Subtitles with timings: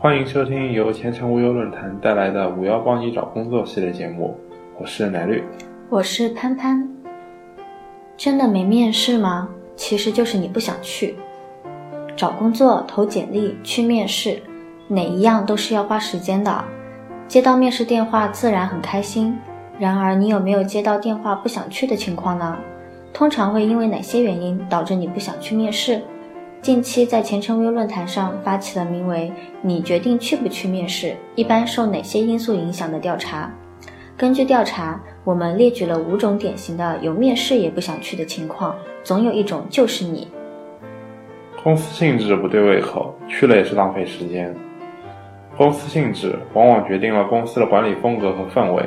[0.00, 4.38] 欢迎收听由前程无忧论坛带来的“五幺帮你找工作”系列节目，
[4.78, 5.42] 我是奶绿，
[5.90, 6.88] 我是潘潘。
[8.16, 9.48] 真的没面试吗？
[9.74, 11.16] 其实就是你不想去。
[12.16, 14.40] 找工作、投简历、去面试，
[14.86, 16.64] 哪一样都是要花时间的。
[17.26, 19.36] 接到面试电话自然很开心，
[19.80, 22.56] 然而你有没有接到电话不想去的情况呢？
[23.12, 26.00] 通常会因为哪些原因导致你不想去面试？
[26.60, 29.32] 近期在前程无忧论坛上发起了名为
[29.62, 33.50] “你决定去不去面试，一般受哪些因素影响”的调查。
[34.16, 40.26] 根据调查，我们列举了五种典型的有面试也不想去的情况，总有一种就是你。
[41.62, 44.54] 公司性质不对胃口，去了也是浪费时间。
[45.56, 48.82] 公司性质往往决定了公司的管理风格和氛围。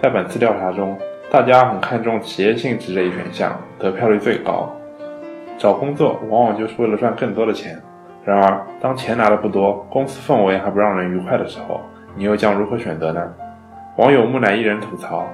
[0.00, 0.96] 在本次调查中，
[1.30, 4.70] 大家很看重企业性质这一选项，得票率最高。
[5.58, 7.80] 找工作往往就是为了赚更多的钱，
[8.24, 11.80] 然而当钱拿的不多，公司氛围还不让人愉快的时候，
[12.14, 13.22] 你又将如何选择呢？
[13.96, 15.24] 网友木乃伊人吐槽：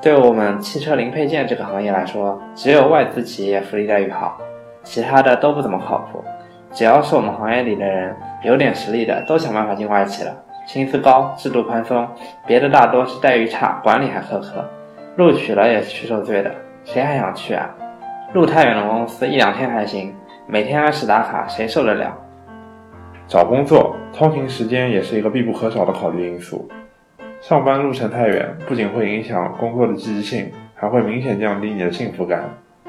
[0.00, 4.38] 对我们汽车零配件这个行业来说，只有外资企业福利待遇好，
[4.84, 6.22] 其他的都不怎么靠谱。
[6.70, 10.32] 只要是我们行业里的人，有点实力的都想办法进外企了，
[10.66, 12.08] 薪资高，制度宽松，
[12.46, 14.64] 别的大多是待遇差，管理还苛刻，
[15.16, 16.50] 录取了也是去受罪的，
[16.84, 17.68] 谁还想去啊？
[18.32, 20.14] 路太远的公司一两天还行，
[20.46, 22.16] 每天按时打卡，谁受得了？
[23.28, 26.66] 找工作通勤时间也是一个必不可少的考虑因素。
[27.42, 32.42] 上班路程太远，不仅会影响工作的积极性，还会明显降低你的幸福感。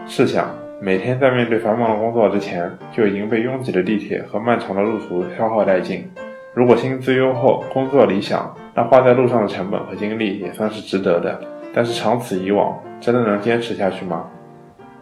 [0.05, 0.47] 试想，
[0.79, 6.09] 每天在面对繁忙的工作之前，就已经被拥挤的地铁和漫长的路途消耗殆尽。
[6.53, 11.37] 如果薪资优厚，工作理想，那花在路上的成本和精力也算是值得的。
[11.73, 14.23] 但是长此以往，真的能坚持下去吗？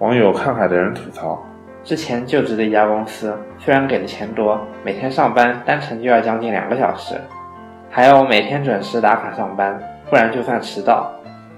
[0.02, 1.40] 网友看海的人吐槽：
[1.84, 7.22] 之前就职的一家公司，虽然给的钱多，每天上班单程就要将近两个小时，
[7.88, 9.80] 还要每天准时打卡上班，
[10.10, 11.12] 不然就算迟到。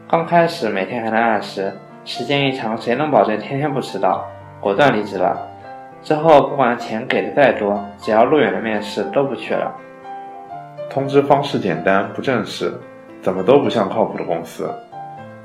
[0.10, 1.72] 刚开始每天还能按时，
[2.04, 4.26] 时间一长，谁能保证天天不迟到？
[4.60, 5.48] 果断离职了。
[6.02, 9.74] 之后不管钱给的再多，只要路远的面试都不去了。
[10.90, 12.74] 通知方式简单不正式，
[13.22, 14.70] 怎么都不像靠谱的公司。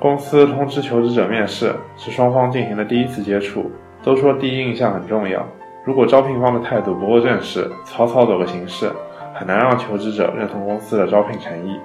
[0.00, 3.68] 公司通知求职者面试是双方进行的第一次接触，
[4.04, 5.44] 都说第一印象很重要。
[5.84, 8.92] 如果招聘方的态度不够正式，草草走个形式，
[9.34, 11.80] 很难让求职者认同公司的招聘诚意。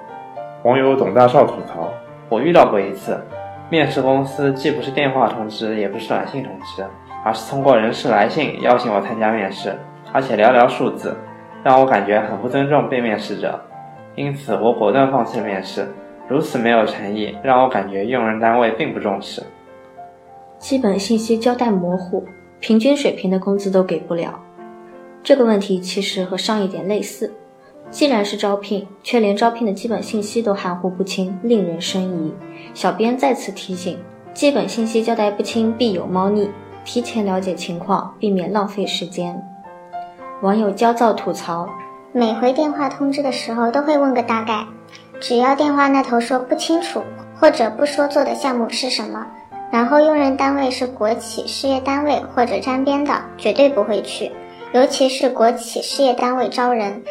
[0.62, 1.92] 网友董大少吐槽：
[2.28, 3.20] 我遇到过一次，
[3.68, 6.84] 面试公司既不是电话通知，也不是短信通知，
[7.24, 9.76] 而是通过人事来信邀请我参加面试，
[10.12, 11.16] 而且寥寥数字，
[11.64, 13.60] 让我感觉很不尊重被面试者，
[14.14, 15.92] 因此我果断放弃了面试。
[16.28, 19.42] 如此没有诚意，让我感觉用人单位并不重视。
[20.58, 22.24] 基本信息交代模糊，
[22.60, 24.40] 平均水平的工资都给不了。
[25.22, 27.32] 这个问题其实和上一点类似。
[27.90, 32.34] 既然是招聘，却连招聘的基本信息都含糊不清，令人生疑。
[32.72, 33.98] 小编再次提醒：
[34.32, 36.50] 基本信息交代不清，必有猫腻。
[36.84, 39.40] 提前了解情况，避免浪费时间。
[40.42, 41.68] 网友焦躁吐槽：
[42.12, 44.66] 每回电话通知的时候，都会问个大概。
[45.26, 47.02] 只要电话那头说不清楚，
[47.40, 49.26] 或者不说做的项目是什么，
[49.72, 54.30] 然后用人单位是国企事业单位或者沾边的，绝对不会去。
[54.74, 57.02] 尤其是国企事业单位招人，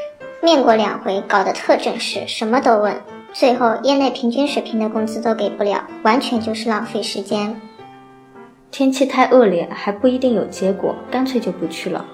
[0.43, 2.95] 面过两回，搞得特正式，什么都问，
[3.33, 7.59] 最后业内平均水平的工资都给不了，完全就是浪费时间。
[8.69, 12.05] 天气太恶劣，还不一定有结果，干脆就不去了。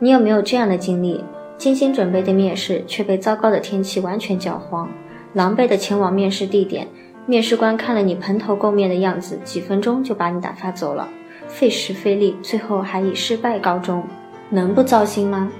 [0.00, 1.24] 你有没有这样的经历？
[1.56, 4.90] 精心准备的面试却被糟糕的天气完全搅黄。
[5.34, 6.86] 狼狈地前往面试地点，
[7.26, 11.08] 面试官看了你蓬头垢面的样子，几分钟就把你打发走了，
[11.48, 14.04] 费时费力，最后还以失败告终，
[14.48, 15.50] 能不糟心吗？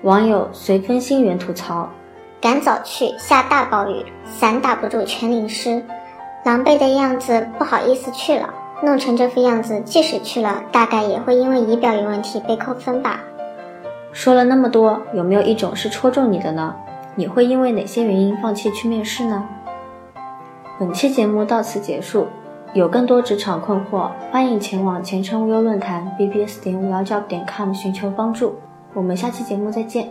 [0.00, 1.90] 网友随风心源吐槽：
[2.40, 5.82] 赶早去，下大暴雨，伞打不住全淋湿，
[6.46, 8.48] 狼狈的样子不好意思去了，
[8.82, 13.20] 弄成这副样子，即使去了，大概也会因为仪表有问题被扣分吧。
[14.12, 16.74] 说了那么多，有没有一种是戳中你的呢？
[17.18, 19.42] 你会因为哪些原因放弃去面试呢？
[20.78, 22.26] 本期节目到此结束。
[22.74, 28.56] 有更多职场困惑，欢迎前往前程无忧论坛 bbs 点五幺 job 点 com 寻求帮助。
[28.92, 30.10] 我们下期节目再见。